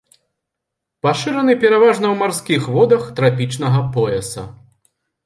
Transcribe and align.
Пашыраны 1.07 1.53
пераважна 1.63 1.93
ў 2.09 2.15
марскіх 2.21 2.61
водах 2.79 3.05
трапічнага 3.21 3.85
пояса. 3.99 4.47